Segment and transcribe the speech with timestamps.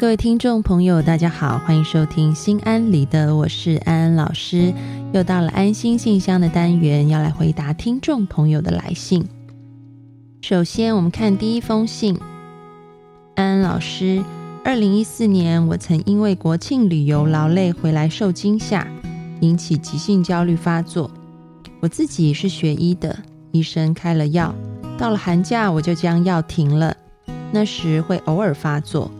[0.00, 4.72] 各位听众朋友，大家好，欢迎收听《心安理得》，我是安安老师。
[5.12, 9.22] 又到了安心信箱的单元，要来回答听众朋友的来信。
[10.40, 12.18] 首先，我们看第一封信。
[13.34, 14.24] 安安老师，
[14.64, 18.88] 二零一四年，我曾因为国庆旅游劳累回来受惊吓，
[19.40, 21.10] 引起急性焦虑发作。
[21.80, 23.14] 我自己是学医的，
[23.52, 24.54] 医生开了药，
[24.96, 26.96] 到了寒假我就将药停了。
[27.52, 29.10] 那时会偶尔发作。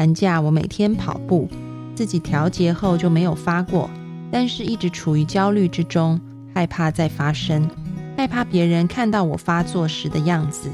[0.00, 1.46] 寒假我每天跑步，
[1.94, 3.90] 自己调节后就没有发过，
[4.30, 6.18] 但是一直处于焦虑之中，
[6.54, 7.68] 害怕再发生，
[8.16, 10.70] 害怕别人看到我发作时的样子。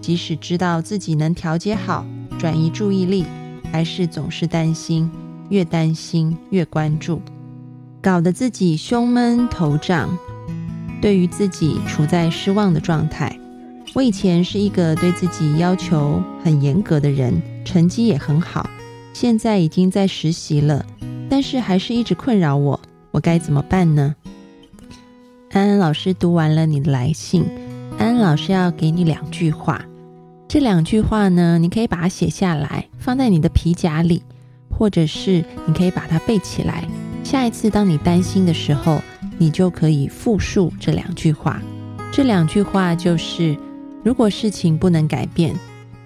[0.00, 2.04] 即使知道自己能调节好，
[2.36, 3.24] 转移注意力，
[3.70, 5.08] 还是总是担心，
[5.50, 7.22] 越担心越关注，
[8.02, 10.10] 搞得自己胸闷头胀，
[11.00, 13.38] 对于自己处在失望的状态。
[13.94, 18.70] 我以前是一个对自己要求很严格的人，成绩也很好。
[19.12, 20.86] 现在已经在实习了，
[21.28, 22.80] 但是还是一直困扰我。
[23.10, 24.14] 我该怎么办呢？
[25.52, 27.44] 安安老师读完了你的来信，
[27.98, 29.84] 安安老师要给你两句话。
[30.48, 34.22] 这两句话呢，你可以把它写下来，放在你的皮夹里，
[34.70, 36.88] 或者是你可以把它背起来。
[37.22, 39.02] 下一次当你担心的时候，
[39.36, 41.60] 你就可以复述这两句话。
[42.10, 43.54] 这两句话就是。
[44.04, 45.54] 如果事情不能改变，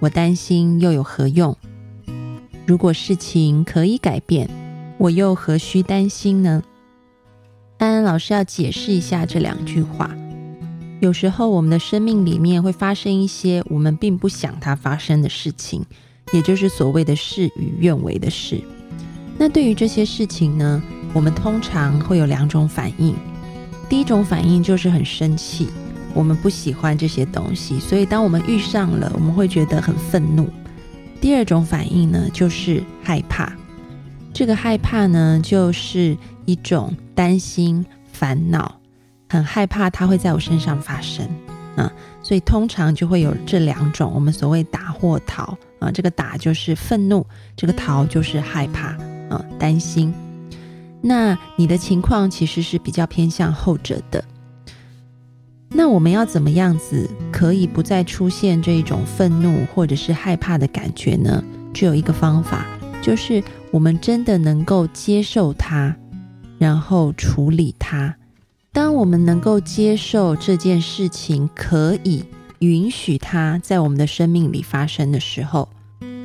[0.02, 1.56] 我担心又有何用？
[2.66, 4.50] 如果事情可以改变，
[4.98, 6.60] 我又何须担心呢？
[7.78, 10.10] 安安老师要解释一下这两句话。
[10.98, 15.84] 有时候我们的生命里面会发生一些我们并不想它发生的事情，
[16.32, 18.60] 也就是所谓的事与愿违的事。
[19.38, 23.14] 那对于这些事情呢，我们通常会有两种反应。
[23.88, 25.68] 第一种反应就是很生气。
[26.14, 30.48] 我们不喜欢这些东西，所以当我们遇上了，我们会觉得很愤怒。
[31.20, 33.52] 第二种反应呢，就是害怕。
[34.32, 36.16] 这个害怕呢，就是
[36.46, 38.80] 一种担心、烦恼，
[39.28, 41.28] 很害怕它会在我身上发生
[41.76, 41.92] 啊。
[42.22, 45.90] 所以通常就会有这两种，我们所谓打或逃啊。
[45.90, 47.26] 这个打就是愤怒，
[47.56, 48.96] 这个逃就是害怕
[49.28, 50.12] 啊，担心。
[51.00, 54.24] 那你的情况其实是比较偏向后者的。
[55.74, 61.42] 那我们要怎么样子可以不再出现这种愤怒或者是害怕的感觉呢？
[61.72, 62.66] 只有一个方法，
[63.00, 65.96] 就是我们真的能够接受它，
[66.58, 68.14] 然后处理它。
[68.70, 72.24] 当我们能够接受这件事情，可以
[72.58, 75.68] 允许它在我们的生命里发生的时候，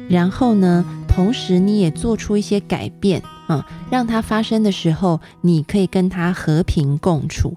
[0.10, 7.56] 然后呢，同时你也做出一些改变啊，让它发生的时候，你可以跟它和平共处。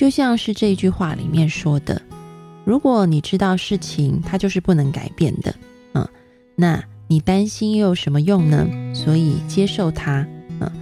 [0.00, 2.00] 就像是这句话里面说的，
[2.64, 5.54] 如果你知道事情它就是不能改变的，
[5.92, 6.08] 嗯，
[6.56, 8.66] 那你担心又有什么用呢？
[8.94, 10.26] 所以接受它，
[10.58, 10.72] 嗯，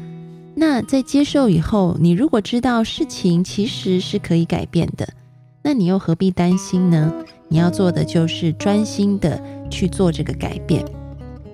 [0.54, 5.08] 那在接受以后，你如果知道事情其实是可以改变的，
[5.64, 7.12] 那你又何必担心呢？
[7.48, 10.84] 你要做的就是专心的去做这个改变。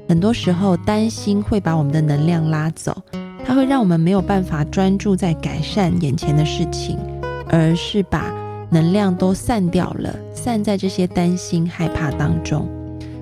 [0.07, 3.03] 很多时候，担心会把我们的能量拉走，
[3.43, 6.99] 它会让我们没有办法专注在改善眼前的事情。
[7.57, 8.35] 而是把
[8.69, 12.69] 能量都散掉了，散在这些担心、害怕当中。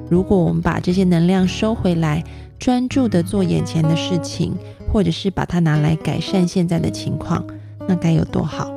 [0.09, 2.25] 如果我们把这些能量收回来，
[2.59, 4.54] 专注的做眼前的事情，
[4.91, 7.44] 或者是把它拿来改善现在的情况，
[7.87, 8.72] 那该有多好！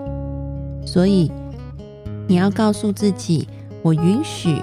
[0.86, 1.32] 所以
[2.28, 3.48] 你要告诉自己：
[3.82, 4.58] 我允许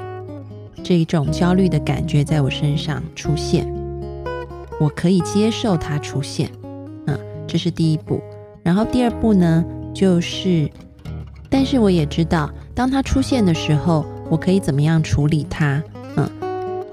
[0.83, 3.67] 这一种焦虑的感觉在我身上出现，
[4.79, 6.51] 我可以接受它出现。
[7.07, 8.21] 嗯，这是第一步。
[8.63, 9.65] 然后第二步呢？
[9.95, 10.71] 就是，
[11.51, 15.83] 但是我也知道，当它出现的时候，我可以怎么样处理它？
[16.17, 16.29] 嗯，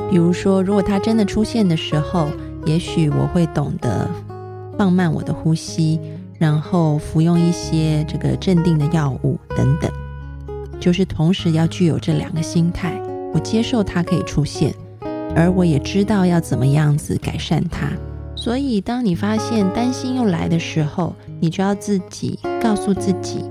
[0.09, 2.27] 比如说，如果它真的出现的时候，
[2.65, 4.09] 也许我会懂得
[4.77, 5.99] 放慢我的呼吸，
[6.37, 9.89] 然后服用一些这个镇定的药物等等。
[10.79, 13.01] 就是同时要具有这两个心态，
[13.33, 14.73] 我接受它可以出现，
[15.35, 17.91] 而我也知道要怎么样子改善它。
[18.41, 23.43] 所以，当你发现担心又来的时候，你就要自己告诉自己：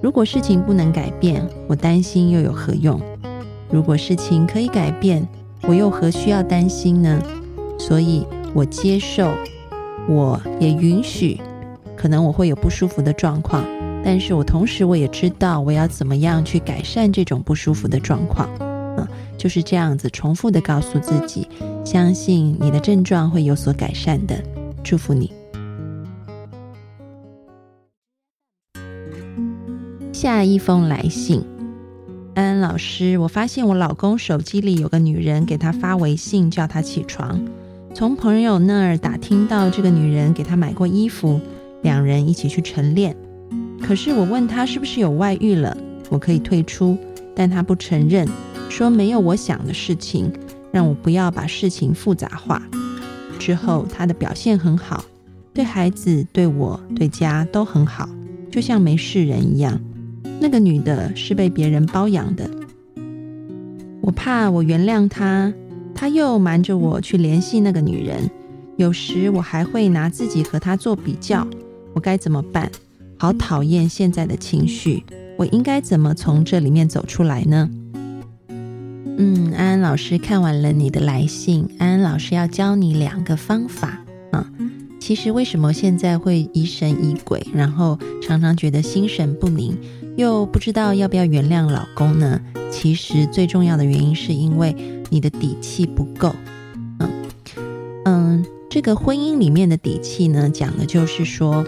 [0.00, 3.00] 如果事情不能改变，我担心又有何用？
[3.70, 5.26] 如果事情可以改变，
[5.62, 7.20] 我又何需要担心呢？
[7.76, 8.24] 所以，
[8.54, 9.32] 我接受，
[10.08, 11.40] 我也允许，
[11.96, 13.64] 可能我会有不舒服的状况，
[14.04, 18.48] 但是我同时我也知道我要怎么样去改善这种不舒服的状况。
[19.42, 21.48] 就是这样子重复的告诉自己。
[21.84, 24.40] 相信你的症状会有所改善的，
[24.84, 25.32] 祝福你。
[30.12, 31.44] 下一封来信，
[32.36, 37.44] 安安老师，我发现我老公手机里有个女人给他发微信，叫他起床。
[37.92, 41.40] 从朋友那儿打听到这个女人给他买过衣服，
[41.82, 43.16] 两人一起去晨练。
[43.82, 45.76] 可是我问他是不是有外遇了，
[46.10, 46.96] 我可以退出，
[47.34, 48.28] 但他不承认，
[48.72, 50.32] 说没有我想的事情，
[50.72, 52.62] 让我不要把事情复杂化。
[53.38, 55.04] 之后他的表现很好，
[55.52, 58.08] 对孩子、对我、对家都很好，
[58.50, 59.78] 就像没事人一样。
[60.40, 62.48] 那个女的是被别人包养的，
[64.00, 65.52] 我怕我原谅他。
[65.94, 68.30] 他又瞒着我去联系那个女人，
[68.76, 71.46] 有时我还会拿自己和他做比较，
[71.92, 72.72] 我该怎么办？
[73.18, 75.04] 好讨厌现在的情绪，
[75.36, 77.68] 我应该怎么从这里面走出来呢？
[79.04, 83.98] 嗯，安安老师看完了你的来信，安安老师要教你两个方法
[84.30, 84.50] 啊。
[85.00, 89.76] 其实为什么现在会疑神疑鬼，然后常常觉得心神不宁，
[90.16, 92.40] 又不知道要不要原谅老公呢？
[92.70, 94.74] 其实最重要的原因是因为。
[95.12, 96.34] 你的底气不够，
[96.98, 97.10] 嗯
[98.06, 101.62] 嗯，这个婚姻里面的底气呢，讲的就是说，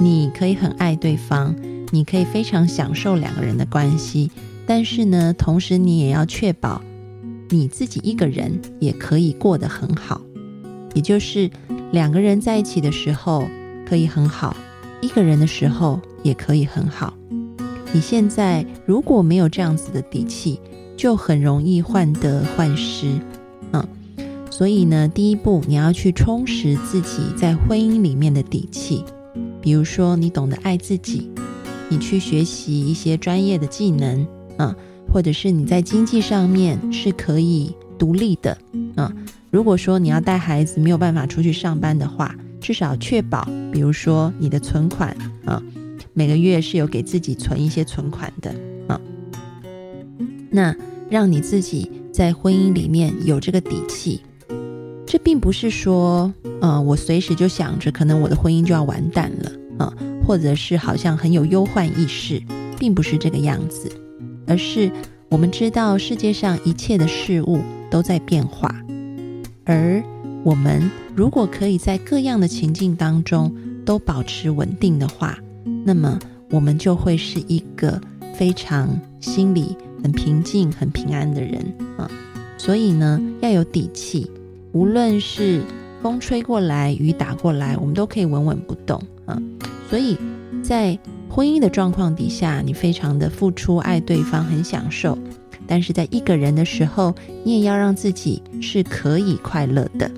[0.00, 1.54] 你可以很爱对方，
[1.92, 4.32] 你可以非常享受两个人的关系，
[4.68, 6.82] 但是呢，同时你也要确保
[7.48, 10.20] 你自己一个人也可以过得很好，
[10.92, 11.50] 也就是
[11.90, 13.48] 两个人在一起的时候
[13.86, 14.54] 可以很好，
[15.00, 17.14] 一个人的时候也可以很好。
[17.94, 20.60] 你现在如果没有这样子的底气，
[20.98, 23.18] 就很容易患得患失，
[23.72, 23.82] 嗯，
[24.50, 29.02] 所以呢，第一步你要去充实自己在婚姻里面的底气，
[29.62, 31.30] 比如说你懂得爱自己，
[31.88, 34.26] 你去学习一些专业的技能，
[34.58, 34.76] 啊，
[35.10, 38.58] 或者是你在经济上面是可以独立的，
[38.94, 39.10] 啊，
[39.50, 45.16] 如果说你要带孩子没有办法出去上班的话，至少确保，比如说你的存款，
[45.46, 45.62] 啊，
[46.12, 48.54] 每个月是有给自己存一些存款的，
[48.88, 49.00] 啊，
[50.50, 50.76] 那。
[51.10, 54.20] 让你自己在婚姻里面有这个底气，
[55.06, 56.30] 这并不是说，
[56.60, 62.42] 呃，我随时就想着可能我的婚姻就要完蛋了，啊，或者是好像很有忧患意识，
[62.78, 63.90] 并不是这个样子，
[64.48, 64.90] 而是
[65.28, 67.60] 我们知道世界上一切的事物
[67.90, 68.74] 都在变化，
[69.64, 70.02] 而
[70.42, 73.54] 我们如果可以在各样的情境当中
[73.84, 75.38] 都保持稳定的话，
[75.84, 76.18] 那么
[76.50, 78.00] 我们就会是一个
[78.34, 79.76] 非常心理。
[80.00, 81.60] 很平静、很平安的人
[81.96, 82.08] 啊，
[82.56, 84.30] 所以呢，要有底气。
[84.70, 85.60] 无论是
[86.00, 89.36] 风吹过来、雨打过来，我们都可以稳稳不动啊。
[89.90, 90.16] 所以
[90.62, 90.96] 在
[91.28, 95.16] 婚姻的状况底下，你非常的付出、爱对方、很享受。
[95.66, 97.14] 但是在一个人的时候，
[97.44, 100.10] 你也要让自己是可以快乐的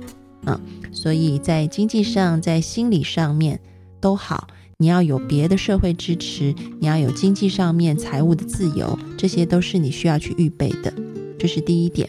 [0.44, 0.60] 啊。
[0.92, 3.58] 所以在经济上、在心理上面
[4.00, 4.48] 都好。
[4.76, 10.90] 你要有别的社会支持，你要有经济上面财务的自由，这些都是你需要去预备的，
[11.38, 12.08] 这是第一点。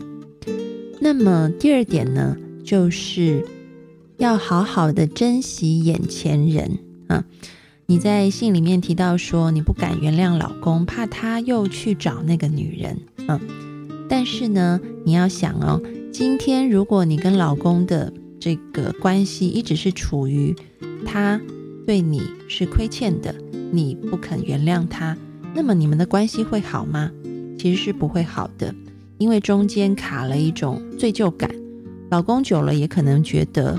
[1.02, 3.46] 那么第二点呢，就是
[4.20, 7.26] 要好好的珍惜眼前人啊。
[7.92, 12.98] 你在信里面提到说，你不敢原谅老公，怕他又去找那个女人，
[13.28, 13.38] 嗯。
[14.08, 20.56] 但是呢，你要想哦，今天如果你跟老公的这个关系一直是处于
[21.06, 21.38] 他。
[21.86, 23.36] 对你是亏欠的，
[23.74, 25.18] 你不肯原谅他，
[25.54, 27.12] 那么你们的关系会好吗？
[27.60, 28.74] 其实是不会好的，
[29.18, 31.52] 因为中间卡了一种罪疚感。
[32.10, 33.78] 老公久了也可能觉得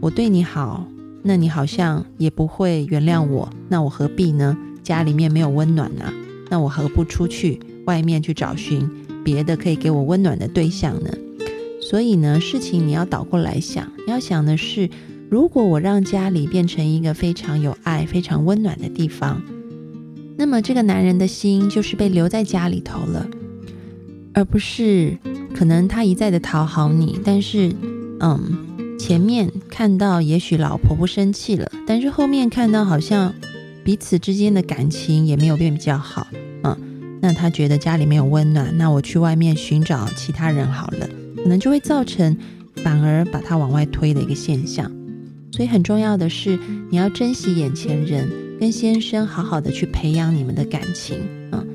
[0.00, 0.86] 我对你好，
[1.28, 4.56] 那你好像也不会原谅我，那我何必呢？
[4.82, 6.10] 家里面没有温暖呢，
[6.48, 8.88] 那我何不出去外面去找寻
[9.22, 11.10] 别的可以给我温暖的对象呢？
[11.82, 14.88] 所以呢，事情你要倒过来想，你要想的是。
[15.30, 19.42] 如果我让家里变成一个非常有爱、非常温暖的地方，
[20.38, 23.28] 那么这个男人的心就是被留在家里头了，
[24.32, 25.18] 而不是
[25.54, 27.70] 可能他一再的讨好你，但是，
[28.20, 28.56] 嗯，
[28.98, 33.32] 前面看到也许老婆不生气了，但是后面看到好像
[33.84, 36.26] 彼此之间的感情也没有变比较好，
[36.64, 36.76] 嗯，
[37.22, 42.36] 那他觉得家里没有温暖，那我去外面寻找其他人好了，可能就会造成
[42.82, 44.90] 反而把他往外推的一个现象。
[45.50, 46.58] 所以很重要的是，
[46.90, 48.28] 你要珍惜眼前人，
[48.60, 51.16] 跟先生好好的去培养你们的感情
[51.52, 51.66] 嗯。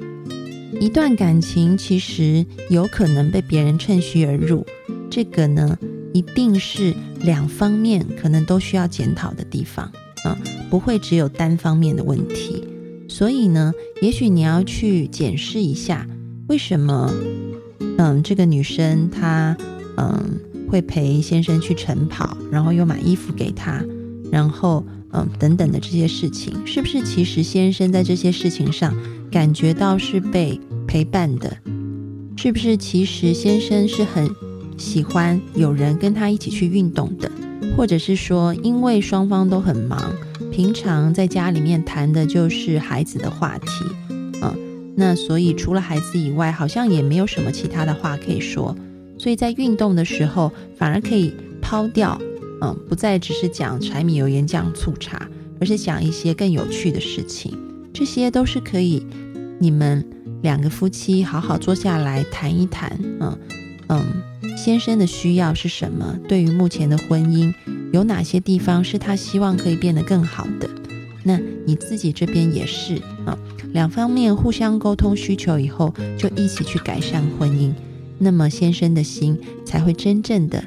[0.80, 4.66] 一段感情其实有可能被别人趁虚而入，
[5.10, 5.78] 这个呢，
[6.14, 9.92] 一定是两方面可能都需要检讨的地方
[10.24, 10.38] 啊，
[10.70, 12.64] 不会只有单方面的问题。
[13.10, 16.08] 所以呢，也许你要去检视一下，
[16.48, 17.12] 为什么，
[17.98, 19.58] 嗯，这个女生她，
[19.98, 20.40] 嗯。
[20.70, 23.86] 会陪先生去晨跑，然后又买衣服给他，
[24.32, 28.92] 然后嗯等等的这些事情，是不是其实先生在这些事情上
[29.30, 31.56] 感觉到是被陪伴的？
[32.36, 34.28] 是不是其实先生是很
[34.78, 37.32] 喜欢有人跟他一起去运动的，
[37.76, 40.14] 或者是说因为双方都很忙，
[40.52, 43.68] 平常在家里面谈的就是孩子的话题，
[44.42, 44.56] 嗯，
[44.96, 48.76] 那所以除了孩子以外，好像也没有什么其他的话可以说，
[49.18, 52.20] 所以在运动的时候反而可以抛掉，
[52.62, 55.28] 嗯，不再只是讲柴米油盐酱醋茶，
[55.60, 57.58] 而是讲一些更有趣的事情，
[57.94, 59.06] 这些都是可以
[59.60, 60.06] 你们。
[60.44, 63.40] 两个夫妻好好坐下来谈一谈，嗯
[63.88, 64.04] 嗯，
[64.64, 66.18] 先生的需要是什么？
[66.26, 67.54] 对于目前的婚姻，
[67.92, 70.70] 有哪些地方是他希望可以变得更好的？
[71.22, 73.38] 那你自己这边也是啊，
[73.74, 77.74] 两方面互相沟通需求以后，就一起去改善婚姻，
[78.20, 80.64] 那么先生的心才会真正的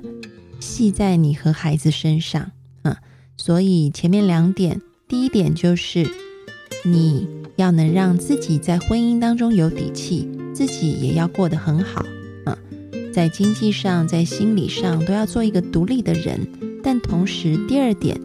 [0.60, 2.94] 系在你和孩子身上，嗯，
[3.38, 6.06] 所以前面两点，第一点就是
[6.84, 7.26] 你。
[7.56, 12.04] 要能让自己在婚姻当中有底气，自己也要过得很好，
[12.44, 12.54] 嗯，
[13.16, 16.38] 在经济上、在心理上都要做一个独立的人。
[16.82, 18.20] 但同时，第二点，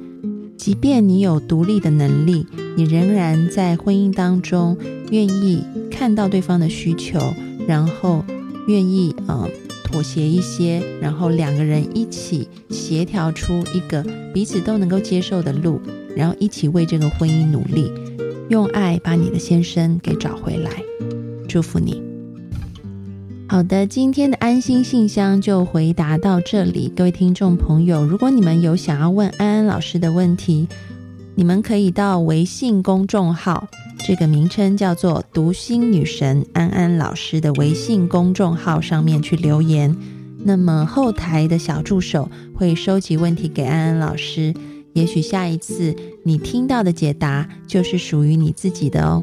[0.58, 2.46] 即便你有独立的能力，
[2.76, 4.78] 你仍然在婚姻当中
[5.10, 7.18] 愿意看到对方的需求，
[7.66, 8.26] 然后
[8.68, 9.48] 愿意呃
[9.86, 15.80] 妥协一些，然后两个人一起协调出一个彼此都能够接受的路，
[16.18, 17.90] 然后一起为这个婚姻努力。
[18.50, 20.70] 用爱把你的先生给找回来，
[21.48, 22.11] 祝福你。
[23.52, 26.88] 好的，今天的安心信箱就回答到这里。
[26.96, 30.70] 各位听众朋友，如果你们有想要问安安老师的问题，
[31.36, 33.68] 你们可以到微信公众号，
[34.08, 39.94] 这个名称叫做“读心女神安安老师”的微信公众号上面去留言。
[40.46, 44.54] 那么后台的小助手会收集问题给安安老师。
[44.94, 45.94] 也许下一次
[46.24, 49.22] 你听到的解答就是属于你自己的哦。